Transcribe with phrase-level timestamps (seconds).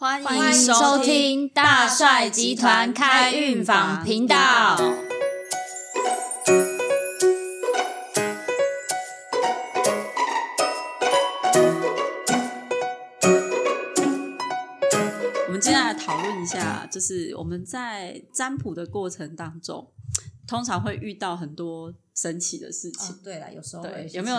[0.00, 4.76] 欢欢迎收听大帅集团开运坊频道。
[15.48, 19.90] 我们接下来讨论一下，就是我们在占卜的过程当中，
[20.46, 24.36] 通常会遇到很多神奇的事情，哦，对了，有时候有没有？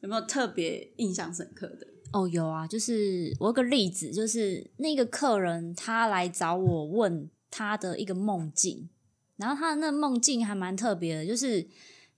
[0.00, 1.86] 有没有特别印象深刻的？
[2.12, 8.88] 哦，有啊，就是我有个例子，就是那个客人他来找我问他的一个梦境，
[9.36, 11.66] 然后他的那个梦境还蛮特别的，就是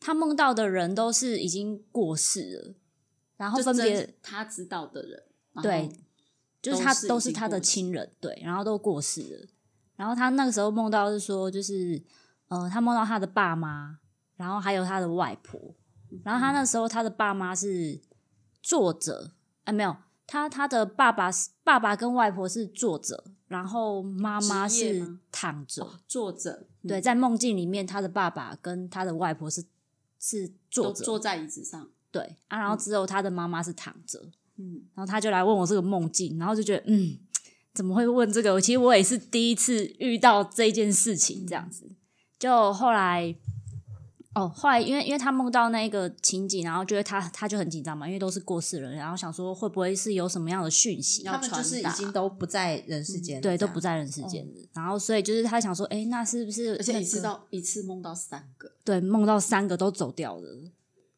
[0.01, 2.75] 他梦到的人都是已经过世了，
[3.37, 5.23] 然后分别他知道的人，
[5.63, 5.89] 对，
[6.61, 9.49] 就是他都是他的亲人，对，然后都过世了。
[9.97, 12.03] 然后他那个时候梦到是说，就是
[12.49, 13.99] 呃，他梦到他的爸妈，
[14.37, 15.77] 然后还有他的外婆。
[16.25, 18.01] 然后他那时候他的爸妈是
[18.63, 19.33] 坐着，
[19.65, 19.97] 哎，没有，
[20.27, 25.83] 他他的爸爸是爸爸跟外婆是坐着，然后妈妈是职业吗躺着。
[25.83, 29.65] 哦坐着，嗯对，在梦境里面，他的爸爸跟他的外婆是
[30.21, 34.31] 是坐着，坐在椅子上，对啊，然后只有他的妈妈是躺着。
[34.57, 37.19] 嗯，然后他就来问我这个梦境，然后就觉得嗯，
[37.73, 38.61] 怎么会问这个？
[38.61, 41.91] 其实我也是第一次遇到这件事情，这样子。
[42.39, 43.35] 就后来，
[44.35, 51.23] 哦，后来因为因为他梦到那个情景，然后觉得他他就很紧张嘛，因为都是过世人，然后想说会不会是有什么样的讯息？
[51.23, 54.69] 要他们就是已经都不在人世间了，对，都不在人世间的。
[54.73, 60.71] 然后所以就是他想说，哎，那是不是而且那个一次到一次梦到三个，对梦到三个都走掉了？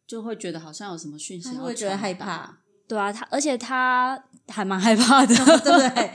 [0.07, 6.11] 就会觉得好像有什么讯息要他会觉得害怕，对啊，他而且他还蛮害怕的， 对不对？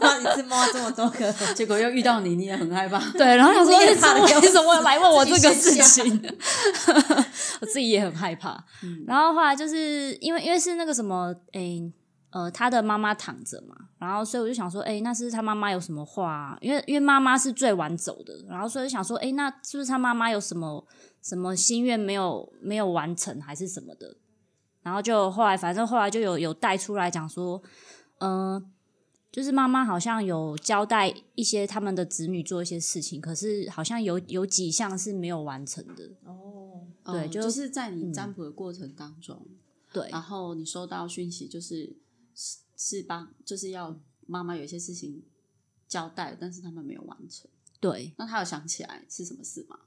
[0.00, 2.98] 哇，一次摸到这么多个，结果又遇到你，你也很害怕。
[3.16, 3.94] 对，然后想说你也
[4.40, 6.22] 为什么来问我自这个事情？
[7.60, 8.52] 我自己也很害怕。
[8.82, 11.92] 嗯然后后来就是因为因为是那个什么，诶
[12.30, 16.58] 呃，他的妈妈躺着嘛，然后所以我就想说，诶，那是他妈妈有什么话、啊？
[16.60, 20.84] 因为因为妈妈是最晚走的，然后所以就想说，诶，那是不是他妈妈有什么
[21.22, 24.16] 什么心愿没有没有完成，还是什么的？
[24.82, 27.60] 然后就后来反正后来就有有带出来讲说，
[28.18, 28.70] 嗯、
[29.30, 36.10] 就是妈妈好像有交代一些他们的子女做一些事情，可是好像有有几项是没有完成的。
[36.24, 39.46] 哦，嗯对就就是在你占卜的过程当中，
[39.92, 41.96] 对然后你收到讯息，就是
[42.34, 45.22] 是是帮，就是要妈妈有一些事情
[45.86, 47.50] 交代，但是他们没有完成。
[47.78, 49.78] 对，那他有想起来是什么事吗？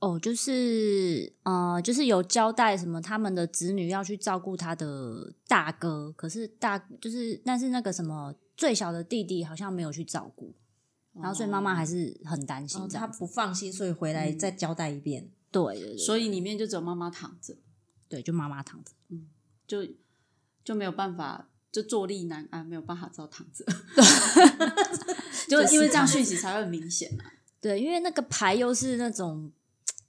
[0.00, 10.54] 哦，就是呃，就是有交代什么他们的子女要去照顾他的大哥，可是大就是但是那个什么最小的弟弟好像没有去照顾，
[11.14, 13.06] 然后所以妈妈还是很担心哦他。
[13.06, 15.28] 不放心，所以回来再交代一遍。
[15.50, 17.56] 对对对，所以里面就只有妈妈躺着，
[18.08, 18.92] 对就妈妈躺着。
[19.08, 19.28] 嗯
[19.66, 19.84] 就
[20.64, 23.64] 就没有办法，就坐立难安，没有办法知道躺着。
[25.48, 27.24] 就因为这样讯息才会很明显啊。
[27.60, 29.50] 对，因为那个牌又是那种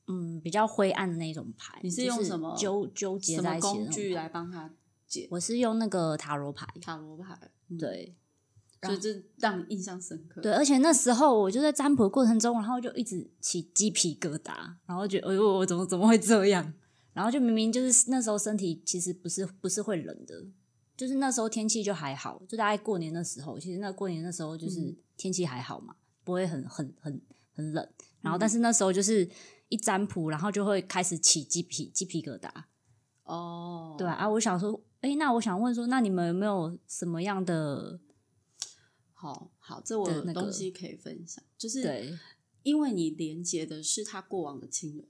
[0.09, 4.69] 嗯比较灰暗的那种牌，你是用什么纠纠结在一起的工具来帮他
[5.07, 7.39] 解我是用那个塔罗牌，塔罗牌？
[7.69, 8.15] 嗯，对
[8.81, 10.41] 所以这让你印象深刻。
[10.41, 14.53] 对，而且那时候我就在占卜的过程中，然后就一直起鸡皮疙瘩，
[14.85, 16.73] 然后觉得哎呦，我怎么怎么会这样？
[17.13, 20.45] 然后就明明就是那时候身体其实不是不是会冷的，
[20.95, 25.95] 就是那时候天气就还好，就大概过年的时候，其实那过年的时候就是天气还好嘛，
[26.29, 27.89] 不会很很很很冷。
[28.21, 29.27] 然后但是那时候就是
[29.69, 32.49] 一占卜，然后就会开始起鸡皮鸡皮疙瘩。
[33.23, 37.99] 哦，对啊，啊，我想说，哎，那我想问说，那你们有没有什么样的
[39.13, 42.17] 好好，这我东西可以分享，就是对
[42.63, 45.07] 因为你连接的是他过往的亲人，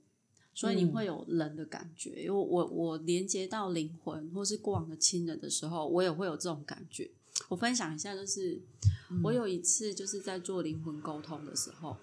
[0.54, 2.10] 所以你嗯会有人的感觉。
[2.22, 7.10] 因为我我连接到灵魂或是过往的亲人的时候，我也会有这种感觉。
[7.48, 8.60] 我分享一下，就是、
[9.10, 9.20] 嗯。
[9.24, 11.96] 我有一次就是在做灵魂沟通的时候，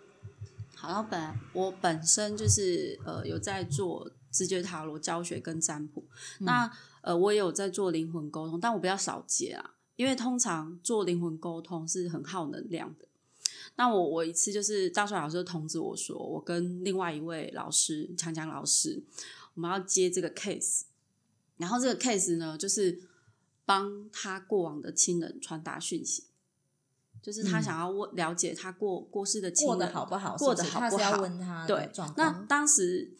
[0.76, 6.04] 好，然后本来我本身就是呃有在做直觉塔罗教学跟占卜，
[6.40, 6.46] 嗯。
[6.46, 6.72] 那
[7.02, 13.08] 呃我也有在做灵魂沟通，但我比较少接啊，因为通常做灵魂沟通是很耗能量的。
[13.76, 19.02] 那我我一次就是大帅老师就通知我说，我跟另外一位老师强强老师，
[19.54, 20.82] 我们要接这个 case，
[21.58, 23.00] 然后这个 case 呢，就是
[23.68, 26.28] 帮他过往的亲人传达讯息，
[27.22, 30.38] 就是他嗯想要问了解他过过世的亲过人得好不好？
[30.38, 32.46] 过得好不好问他对，那。
[32.48, 33.12] 当时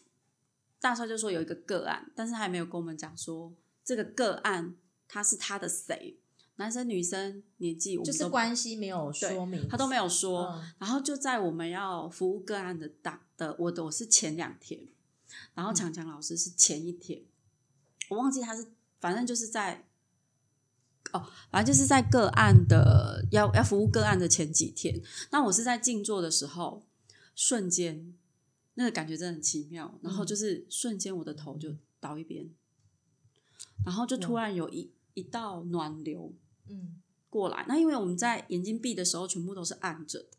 [0.80, 3.52] 大帅就说有一个个案，但是他还没有跟我们讲说
[3.84, 4.74] 这个个案
[5.06, 6.18] 他是他的谁，
[6.56, 10.46] 男生女生年纪我就是关系没有说明，他都没有说。
[10.54, 14.88] 嗯然后就在我们要服务个案的档的我的我是前两天，
[15.52, 17.22] 然后强强老师是前一天，
[18.08, 18.66] 我忘记他是
[18.98, 19.87] 反正就是在
[21.12, 25.00] 哦，反正就是在个案的要要服务个案的前几天，
[25.30, 26.86] 那我是在静坐的时候，
[27.34, 28.14] 瞬间
[28.74, 32.50] 那个感觉真的很奇妙，然后就是瞬间我的头就倒一边，
[33.84, 36.34] 然后就突然有一一道暖流
[36.68, 37.00] 嗯，
[37.30, 37.64] 过来。
[37.66, 40.38] 那因为我们在眼睛闭的时候全部都是暗着的，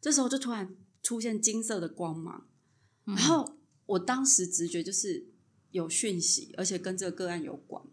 [0.00, 2.46] 这时候就突然出现金色的光芒，
[3.04, 3.56] 然后
[3.86, 5.26] 我当时直觉就是
[5.70, 7.84] 有讯息，而且跟这个个案有关，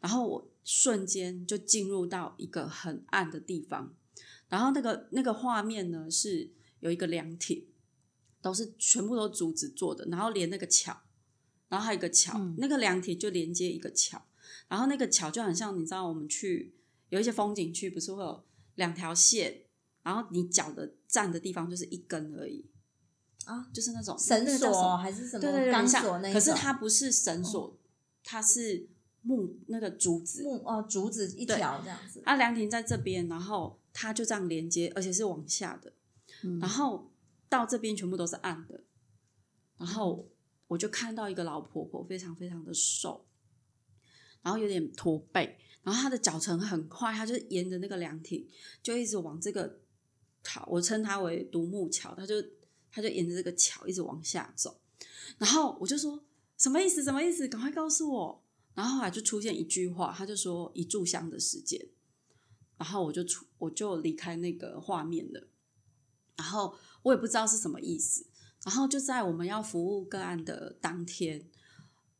[0.00, 3.94] 然后我瞬间就进入到一个很暗的地方，
[4.48, 7.68] 然后那个那个画面呢是有一个凉亭，
[8.42, 11.02] 都是全部都竹子做的，然后连那个桥，
[11.68, 14.26] 然后还有一个桥，那个凉亭就连接一个桥，
[14.66, 16.74] 然后那个桥就很像你知道我们去
[17.10, 19.62] 有一些风景区不是会有两条线，
[20.02, 22.68] 然后你脚的站的地方就是一根而已。
[23.44, 26.40] 啊，就是那种绳索还是什么对对对，钢索那一种？
[26.40, 27.78] 可是它不是绳索，
[28.24, 28.88] 它是
[29.26, 35.92] 木那个竹子，木哦竹子一条这样子，啊，凉亭在这边，然后它就这样连接，而且是往下的，
[36.60, 37.10] 然后
[37.48, 38.84] 到这边全部都是暗的，
[39.78, 40.28] 然后
[40.68, 43.26] 我就看到一个老婆婆，非常非常的瘦，
[44.42, 48.46] 然后有点驼背，然后她的脚程很快，她就沿着那个凉亭
[48.80, 49.80] 就一直往这个
[50.44, 52.40] 桥，我称它为独木桥，她就
[52.92, 54.80] 她就沿着这个桥一直往下走，
[55.38, 56.22] 然后我就说
[56.56, 57.02] 什么意思？
[57.02, 57.48] 什么意思？
[57.48, 58.45] 赶快告诉我。
[58.76, 61.88] 然后后来就出现一句话，他就说一炷香的时间，
[62.76, 65.48] 然后我就出我就离开那个画面了，
[66.36, 68.26] 然后我也不知道是什么意思，
[68.66, 71.48] 然后就在我们要服务个案的当天，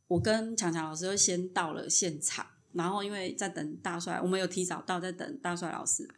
[0.09, 6.09] 我跟强强老师就先到了现场，然后因为在等大帅，我们有提早到，在等大帅老师，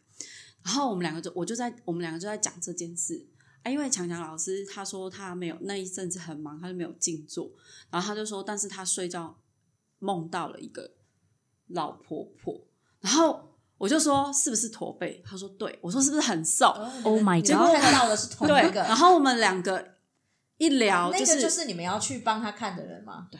[0.63, 3.27] 然后我们两个就我就在我们两个就在讲这件事。
[3.61, 7.51] 啊，因为强强老师他说他没有那一阵子很忙，他就没有静坐，
[7.89, 9.37] 然后他就说，但是他睡觉
[9.99, 10.91] 梦到了一个
[11.67, 12.59] 老婆婆，
[12.99, 15.21] 然后我就说是不是驼背？
[15.25, 16.67] 她说对，我说是不是很瘦
[17.03, 19.95] ？Oh my god 看到的是同一，个，然后我们两个
[20.57, 23.27] 一聊，那个是，就是你们要去帮他看的人吗？
[23.31, 23.39] 对，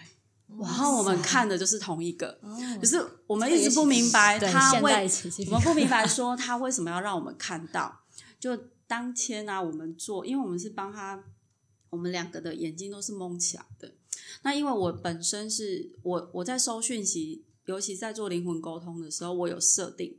[0.60, 8.02] 然后我们看的就是同一个，哦，就是我们一直不明白，他现在为起鸡皮我们不明白说他为什么要让我们看到。
[8.40, 8.56] 就
[8.88, 11.22] 当天啊，我们做，因为我们是帮他，
[11.90, 13.92] 我们两个的眼睛都是蒙起来的。
[14.44, 20.18] 那因为我本身是我我在收讯息，尤其在做灵魂沟通的时候，我有设定，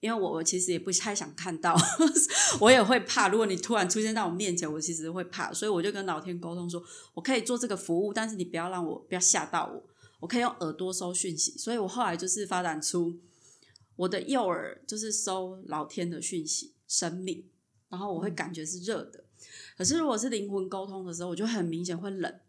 [0.00, 1.74] 因为我我其实也不太想看到，
[2.60, 3.28] 我也会怕。
[3.28, 6.82] 如果你突然出现在我面前，我其实会怕，所以我就跟老天沟通说，
[7.14, 9.82] 我可以做这个服务，但是你不要让我不要吓到我，
[10.20, 11.56] 我可以用耳朵收讯息。
[11.58, 13.18] 所以我后来就是发展出
[13.96, 17.44] 我的右耳就是收老天的讯息，生命，
[17.88, 19.24] 然后我会感觉是热的。
[19.76, 22.40] 可是如果是灵魂沟通的时候，我就很明显会冷，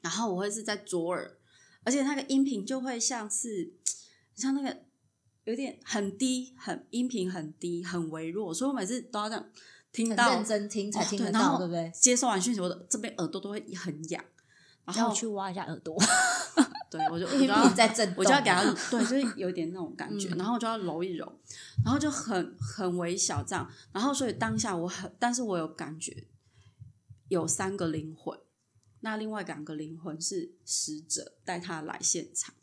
[0.00, 1.36] 然后我会是在左耳，
[1.84, 3.72] 而且那个音频就会像是
[4.34, 4.80] 像那个
[5.44, 9.50] 有点很低，很音频很低，很微弱，所以我每次都要这样
[9.92, 11.92] 听很到认真听才哦听得到，对对不对？
[11.94, 14.24] 接收完讯息，我的这边耳朵都会很痒，
[14.84, 15.96] 然后要去挖一下耳朵。
[16.90, 17.38] 对我就我
[17.68, 21.24] 就在震，我就 要给他，对，就是有点那种感觉，嗯然后我就要揉一揉，
[21.84, 26.24] 然后就很很微小这样，然后所以当下我很，但是我有感觉
[27.28, 28.36] 有三个灵魂，
[29.00, 32.54] 那另外两个灵魂是使者带他来现场，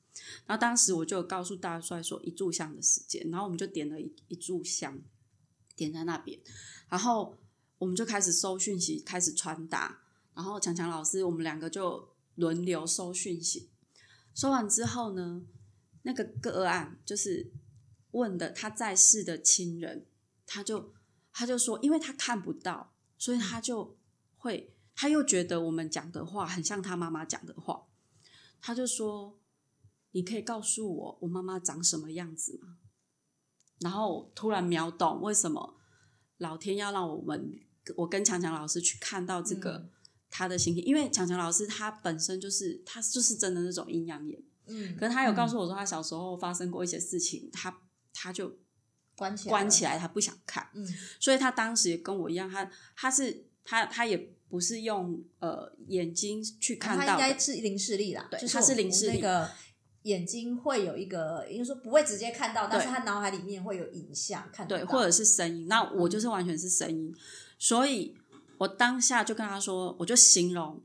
[0.45, 4.99] 然后当时我就有告诉大帅说一炷香的时间，然后我们就点了一一炷香，
[5.75, 6.39] 点在那边，
[6.89, 7.37] 然后
[7.77, 10.01] 我们就开始收讯息，开始传达，
[10.35, 13.69] 然后强强老师我们两个就轮流收讯息。
[14.33, 15.43] 收完之后呢，
[16.03, 17.51] 那个个案就是
[18.11, 20.05] 问的他在世的亲人，
[20.45, 20.93] 他就
[21.33, 23.97] 他就说，因为他看不到，所以他就
[24.37, 27.85] 会他又觉得我们讲的话很像他妈妈讲的话，
[28.59, 29.39] 他就说
[30.11, 32.79] ：“你可以告诉我我妈妈长什么样子吗？”
[33.79, 35.77] 然后突然秒懂为什么
[36.39, 37.57] 老天要让我们
[37.95, 39.77] 我跟强强老师去看到这个。
[39.77, 39.91] 嗯
[40.29, 47.73] 他的心情，因为强强老师他本身就是他就是真的那种阴阳眼，嗯，可是他有告诉我说他小时候发生过一些事情，他
[48.13, 48.59] 他就
[49.15, 50.85] 关起来，关起，来，他不想看，嗯
[51.17, 59.19] 所以他当时也跟我一样，他他是他他也不是用呃眼睛去看他到的，应该是零视力啦，对他是就是零视力。
[59.19, 59.49] 那个
[60.03, 67.13] 眼睛会有一个，应该说不会直接看到，但是他脑海里面会有影像看得对，或者是声音，那我就是完全是声音，
[67.59, 68.15] 所以
[68.57, 70.81] 我当下就跟他说，我就形容，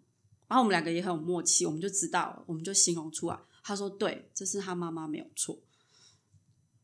[0.49, 3.39] 然后我们两个也很有默契，我们就知道，我们就形容出来。
[3.63, 5.57] 他说对，这是他妈妈没有错。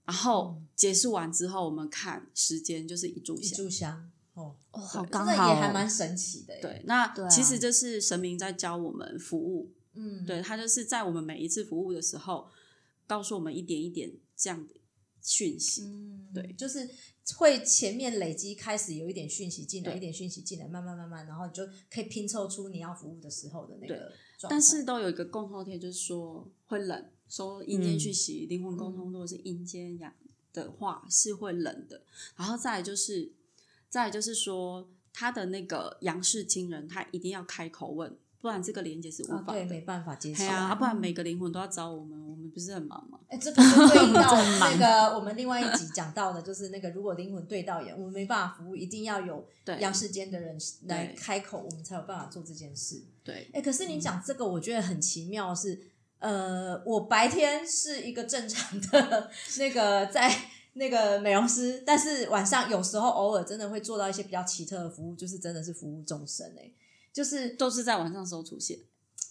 [0.04, 3.64] 然后结束完之后，我们看时间就是一炷香。
[3.64, 3.68] 一。
[3.68, 12.48] 炷香哦，哦，好刚好哦，也还蛮神奇的，对，那其实这是神明在教我们服务，嗯，对他就是在我们每一次服务的时候，
[13.06, 14.74] 告诉我们一点一点这样的
[15.22, 15.82] 讯息。
[15.82, 16.88] 嗯，对就是
[17.36, 24.12] 会前面累积开始有一点讯息进来，对一点讯息进来，慢慢慢慢，然后你就可以拼凑出你要服务的时候的那个。
[24.48, 30.14] 但是都有一个共同点，就是说会冷，说阴间讯息、灵魂沟通，如果是阴间阳
[30.52, 32.00] 的话是会冷的。
[32.36, 33.32] 然后再来就是，
[33.88, 39.64] 再就是说，他的那个阳世亲人，他一定要开口问，不然这个连接是无啊，对，法的。
[39.66, 43.18] 没办法接受对啊，啊不然每个灵魂都要找我们，我们不是很忙吗？
[43.28, 53.02] 哎，这个就对 应到那个我们另外一集讲到的，就是那个如果灵魂对到眼，我们没办法服务，一定要有对阳世间的人来对开口，我们才有办法做这件事。
[53.24, 55.78] 对，哎，可是你讲这个，我觉得很奇妙是，
[56.18, 60.30] 呃，我白天是一个正常的 那个在
[60.78, 66.70] 那个美容师，但是晚上有时候偶尔真的会做到一些比较奇特的服务，就是真的是服务众生哎、
[67.12, 68.78] 就是都是在晚上时候出现，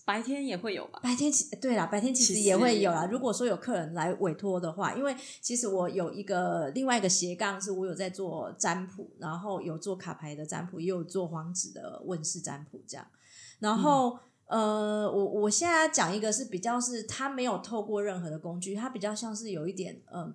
[0.05, 0.99] 白天也会有吧？
[1.01, 3.07] 白天其对啦，白天其实也会有啦。
[3.09, 13.07] 如果说有客人来委托的话，因为其实我有一个另外一个斜杠，是我有在做占卜，然后有做卡牌的占卜，也有做黄纸的问世占卜这样。
[13.59, 20.33] 然后、呃，我我现在讲一个是比较是它没有透过任何的工具，它比较像是有一点嗯。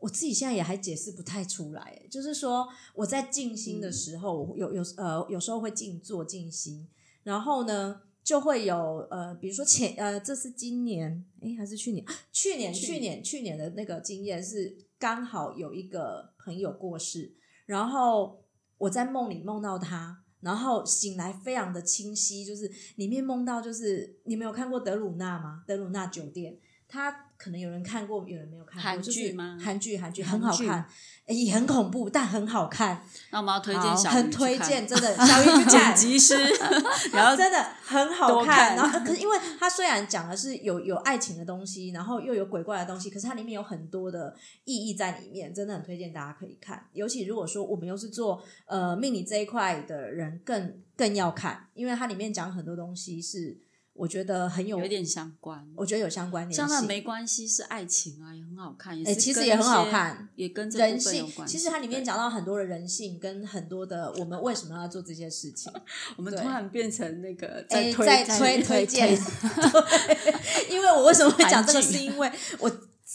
[0.00, 6.88] 我自己现在也还解释不太出来，就是说我在静心的时候，我有有呃有时候会静坐静心，
[7.24, 12.04] 然后呢就会有呃，比如说前呃，这是今年诶还是去年？
[12.30, 17.34] 去年去去年去年的那个经验是刚好有一个朋友过世，
[17.66, 18.44] 然后
[18.76, 25.64] 我在梦里梦到他，然后醒来非常的清晰，就是里面梦到就是你们有看过德鲁纳吗？
[25.66, 30.86] 德鲁纳酒店，它可能有人看过，有人没有看过，韩就是剧吗韩剧韩剧韩剧很好看，
[31.26, 35.94] 也很恐怖，但很好看，那我们要推荐好小很推荐，真的小鱼去 看剪。
[35.94, 36.34] 辑师，
[37.14, 46.84] 然后真的很好看，看然后可是因为它虽然讲的是有有爱情的东西，然后又有鬼怪的东西，可是它里面有很多的意义在里面，真的很推荐大家可以看。
[46.92, 53.56] 尤其如果说我们又是做呃命理这一块的人，更更要看，因为它里面讲很多东西是
[53.98, 55.66] 我觉得很有，有点相关。
[55.74, 56.80] 我觉得有相关联像那。
[56.82, 65.72] 没关系，是爱情啊，也很好看，也其实也很好看，也跟这人性有性关，其实它里面，讲到很多的人性，跟很多的我们为什么要做这些事情。
[66.16, 72.70] 我们突然变成那个在，推在推推推荐， 对，因为我为什么会讲这个，是因为我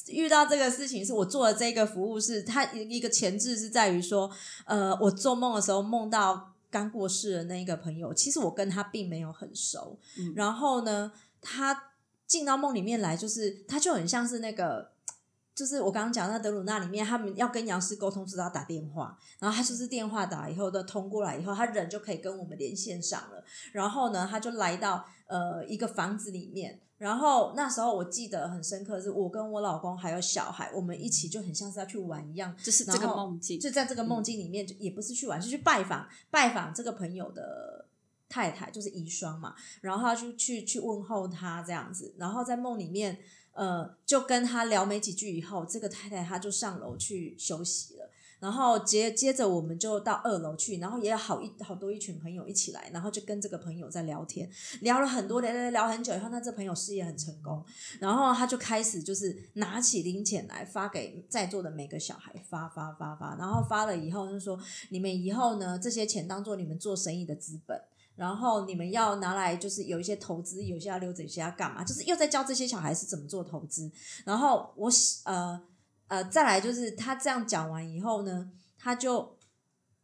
[0.08, 4.30] 遇到这个事情，是我做的这个服务是它一个前置是在于说，
[4.66, 11.92] 呃，我做梦的时候梦到刚过世的那一个朋友，其实我跟他并没有很熟，嗯然后呢，他
[12.26, 14.92] 进到梦里面来，就是他就很像是那个。
[15.56, 23.44] 就是我刚刚讲那德鲁纳里面，他们要跟杨师沟通，知道打电话，然后他就是电话打以后的通过来以后，他人就可以跟我们连线上了。
[23.72, 37.88] 然后呢，他就来到呃一个房子里面，然后那时候我记得很深刻，是我跟我老公还有小孩，我们一起就很像是要去玩一样，就是这个梦境，就在这个梦境里面，就也不是去玩，是去拜访拜访这个朋友的
[38.30, 39.54] 太太，就是遗孀嘛。
[39.82, 43.20] 然后他就去去问候他这样子，然后在梦里面，
[43.52, 48.10] 呃，就跟他聊没几句以后，这个太太她就上楼去休息了。
[48.44, 54.50] 然后接接着我们就到二楼去，然后也有好一好多一群朋友一起来，然后就跟这个朋友在聊天，
[54.82, 57.64] 聊了很多，聊聊聊很久以后，那这朋友事业很成功，
[58.02, 64.60] 然后他就开始就是拿起零钱来发给在座的每个小孩，发发发发，然后发了以后就说，
[64.90, 67.82] 你们以后呢这些钱当做你们做生意的资本。
[68.16, 71.84] 然后你们要拿来，就是有一些投资，有些要留着，有些要干嘛？
[71.84, 73.92] 就是又在教这些小孩是怎么做投资。
[74.24, 74.88] 然后我
[75.24, 75.60] 呃
[76.08, 79.38] 呃，再来就是他这样讲完以后呢，他就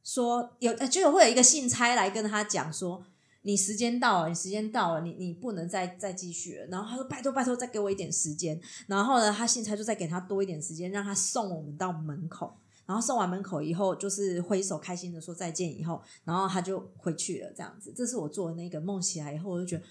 [0.04, 3.06] 说有就有会有一个信差来跟他讲说，
[3.44, 6.66] 你时间到了，你时间到了，你你不能再再继续了。
[6.68, 8.60] 然后他说拜托拜托，再给我一点时间。
[8.88, 12.58] 然后呢，他信差就再给他多一点时间，让他送我们到门口。
[12.86, 17.54] 然后送完门口以后，就是挥手开心的说再见以后，然后他就回去了。
[17.56, 19.84] 这样子，这是我做的那个梦起来以后，我就觉得，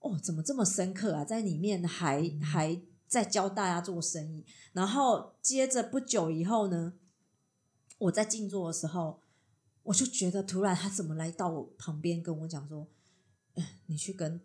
[0.00, 1.24] 哦，怎么这么深刻啊？
[1.24, 4.44] 在里面还还在教大家做生意。
[4.72, 6.94] 然后接着不久以后呢，
[7.98, 9.20] 我在静坐的时候，
[9.84, 12.86] 我就觉得突然他怎么来到我旁边跟我讲说，
[13.54, 14.40] 嗯你去跟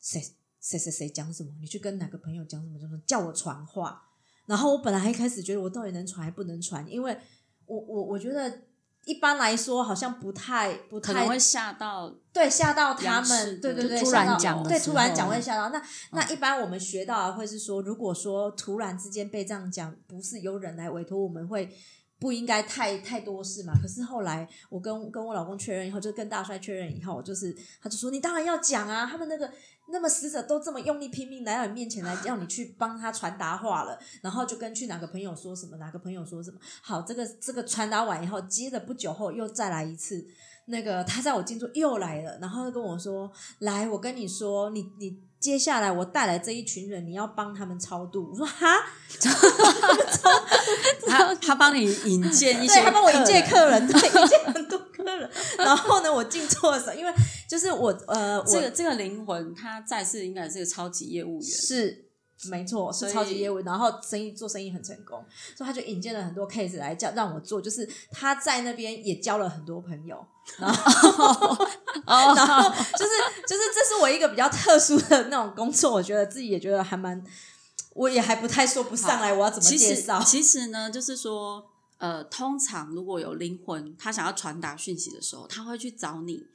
[0.00, 0.20] 谁
[0.60, 1.54] 谁谁谁讲什么？
[1.60, 2.78] 你去跟哪个朋友讲什么？
[2.78, 2.98] 就是？
[3.06, 4.10] 叫我传话。
[4.46, 7.18] 然后我本来一开始觉得我到底能传还不能传，因为
[7.66, 8.62] 我我我觉得
[9.06, 15.68] 一般来说好像不太不太可能会吓到对吓到他们，对的对对，突然讲对突然讲会吓到。
[15.70, 15.82] 那
[16.12, 21.70] 那一般我们学到啊会是说，如果说突然之间被这样讲，不是由人来委托，我们会。
[22.18, 23.72] 不应该太太多事嘛。
[23.80, 29.50] 可是后来我跟跟我老公确认以后，就跟大帅确认以后，就是他就说你当然要讲啊，他们那个
[29.88, 36.58] 那么死者都这么用力拼命来到你面前来要你去帮他传达话了，然后就跟去哪个朋友说什么，哪个朋友说什么。
[36.82, 40.26] 好，这个这个传达完以后，接着不久后又再来一次。
[40.66, 43.30] 那个他在我进驻又来了，然后跟我说
[43.60, 48.26] ：“来，我跟你说，你你接下来我带来这一群人，你要帮他们超度。
[48.32, 48.80] ”我说：“哈，
[51.06, 55.30] 他他帮你引荐一些，对他帮我引荐客客人，对，引荐很多客人。
[55.58, 57.12] 然后呢，我进错的时候，因为
[57.46, 62.03] 就是我呃，我这个这个灵魂，他再世应该是个超级业务员，是
[62.50, 65.24] 没错，是超级业务，然后生意做生意很成功，
[65.56, 70.24] 所以他就引荐了很多 case 来叫让我做，就是他在那边也交了很多朋友，
[70.58, 71.54] 然后
[72.06, 73.12] 哦， 然后就是
[73.46, 77.22] 就是这是我一个比较特殊的那种工作，我觉得自己也觉得还蛮，
[77.94, 80.22] 我也还不太说不上来，我要怎么介绍？
[80.22, 81.64] 其实呢，就是说，
[81.98, 86.46] 呃，通常如果有灵魂，他想要传达讯息的时候，他会去找你，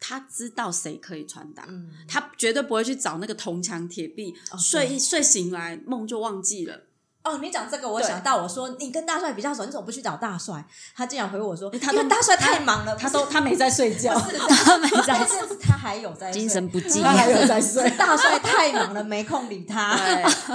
[0.00, 6.82] 他知道谁可以传达，嗯，他绝对不会去找那个铜墙铁壁，哦睡一睡醒来梦就忘记了。
[7.24, 10.64] 哦，你讲这个，我想到我说你跟大帅比较熟，你怎么不去找大帅？
[10.96, 15.26] 他竟然回我说，他为大帅太忙了，他都他没在睡觉， 他没在，
[15.60, 17.90] 他还有在睡精神不济他还有在睡。
[17.98, 19.94] 大帅太忙了，没空理他。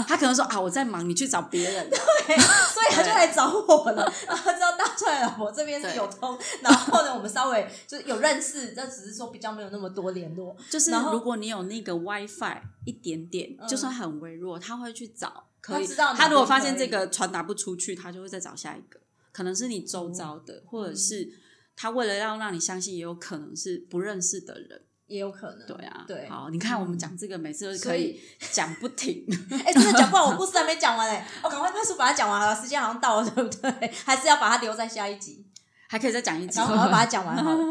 [0.07, 1.89] 他可能说啊，我在忙，你去找别人。
[1.89, 4.11] 对，所以他就来找我了。
[4.25, 10.55] 然后他知道大帅老婆这边是有通，然后呢，我们稍微就是有认识，但只是说比较没有那么多联络。
[10.71, 15.43] 就是如果你有那个 WiFi 一点点，嗯就算很微弱，他会去找。
[15.63, 18.99] 可以，他知道他如果发现这个传达不出去，他就会再找下一个，
[19.31, 21.27] 可能是你周遭的，或者是
[21.75, 24.81] 他为了要让你相信，也有可能是不认识的人。
[25.07, 26.27] 也有可能，对啊，对。
[26.29, 28.19] 好，你看我们讲这个，每次都是可以
[28.51, 29.23] 讲不停。
[29.63, 33.91] 哎、真的讲不完， 我故事还没讲完嘞，我赶快快速把它讲完了，时间好像到了，对不对？
[34.05, 35.45] 还是要把它留在下一集，
[35.87, 36.65] 还可以再讲一集然。
[36.65, 37.63] 后赶快把它讲完好了。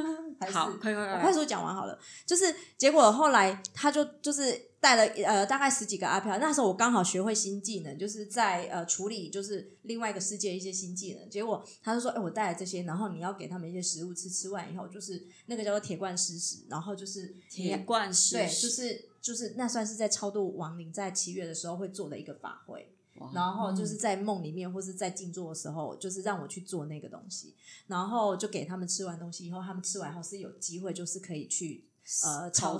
[0.53, 11.31] 好，快快快，快速讲完好了，就是结果后来他就就是带了呃大概十几个阿飘，那时候我刚好学会新技能，就是在呃处理就是另外一个世界一些新技能。
[11.31, 22.89] 结果他就说：“哎、我带了这些，然后你要给他们一些食物吃，吃完以后就是那个叫做铁罐施食，然后就是铁罐石，对，就是就是那算是在超度亡灵在七月的时候会做的一个法会。”
[23.33, 27.55] 然后就是在梦里面或是在静坐的时候，就是让我去做那个东西，
[27.87, 31.85] 然后就给他们吃完东西以后，他们吃完后是有机会，就是可以去
[32.25, 32.79] 呃超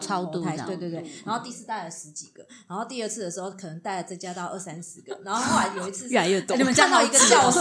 [0.00, 1.10] 超度投胎对对对嗯。
[1.24, 7.58] 然后第次带了十几个，然后第二次的时候可能带了再加到二三十个，然后后来有一次是 越来越多你们看到一个教室，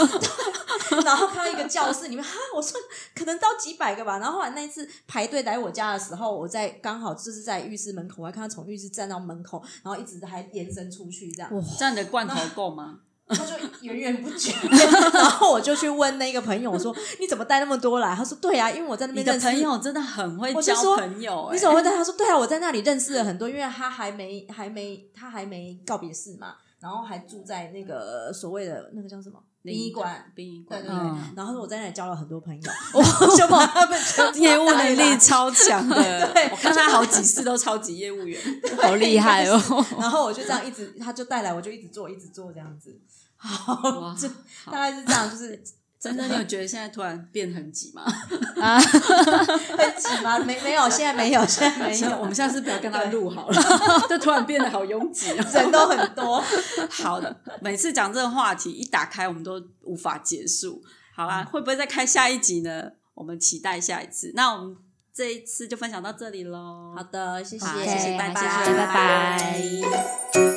[1.05, 2.79] 然后看到一个教室里面，哈，我说
[3.15, 4.17] 可能到几百个吧。
[4.19, 11.51] 然后后来那一次排队来我家的时候，我在刚好就是在浴室门口，我还看到从浴室站到门口，然后一直还延伸出去这样。
[11.79, 12.99] 这样你的罐头够吗？
[13.27, 14.51] 他就 源源不绝，
[15.13, 18.15] 然后我就去问那个朋友，我说你怎么带那么多来？
[18.15, 21.91] 他说对啊，因为我在那边认识朋友真的很会交朋友，哎你怎么会带？
[21.95, 30.31] 他说 对啊，我在那里认识了很多，因为他还没还没他还没告别式嘛，然后还住在那个所谓的那个叫什么殡仪馆。
[30.35, 33.01] 殡仪馆对对对，嗯然后我在那里交了很多朋友，我
[33.35, 33.99] 就把他们
[34.39, 35.95] 业务能力超强的
[36.33, 38.39] 对，我看他好几次都超级业务员。
[38.81, 39.61] 好厉害哦！
[39.99, 42.99] 然后我就这样一直，他就带来，我就一直做，一直做这样子。
[43.37, 44.27] 好，哇就
[44.71, 45.61] 大概是这样，就是
[46.05, 48.03] 真的，你有觉得现在突然变很挤吗？
[48.61, 50.37] 啊， 很挤吗？
[50.39, 52.17] 没没有，现在没有，现在没有。
[52.19, 53.61] 我们下次不要跟他录好了，
[54.07, 55.45] 就突然变得好拥挤哦。
[55.53, 56.43] 人都很多。
[56.89, 60.81] 好的，每次讲这个话题一打开，我们都无法结束。
[61.15, 62.91] 好啦，会不会再开下一集呢？
[63.15, 64.31] 我们期待下一次。
[64.35, 64.75] 那我们
[65.13, 66.93] 这一次就分享到这里喽。
[66.95, 70.54] 好的，谢谢，好谢谢大家拜拜。